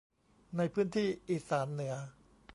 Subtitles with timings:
[0.57, 1.95] ในพื้นที่อิสานเหนือ